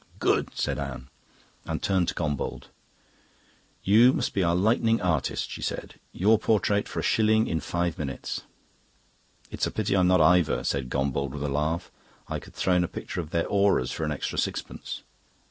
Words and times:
"Good!" 0.17 0.49
said 0.57 0.79
Anne; 0.79 1.09
and 1.63 1.79
turning 1.79 2.07
to 2.07 2.15
Gombauld, 2.15 2.69
"You 3.83 4.13
must 4.13 4.33
be 4.33 4.41
our 4.41 4.55
lightning 4.55 4.99
artist," 4.99 5.51
she 5.51 5.61
said. 5.61 5.99
"'Your 6.11 6.39
portrait 6.39 6.87
for 6.87 6.99
a 7.01 7.03
shilling 7.03 7.45
in 7.45 7.59
five 7.59 7.99
minutes.'" 7.99 8.41
"It's 9.51 9.67
a 9.67 9.71
pity 9.71 9.95
I'm 9.95 10.07
not 10.07 10.19
Ivor," 10.19 10.63
said 10.63 10.89
Gombauld, 10.89 11.33
with 11.33 11.43
a 11.43 11.49
laugh. 11.49 11.91
"I 12.27 12.39
could 12.39 12.55
throw 12.55 12.73
in 12.73 12.83
a 12.83 12.87
picture 12.87 13.21
of 13.21 13.29
their 13.29 13.45
Auras 13.45 13.91
for 13.91 14.03
an 14.03 14.11
extra 14.11 14.39
sixpence." 14.39 15.03